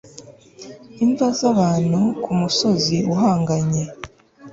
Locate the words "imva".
1.03-1.27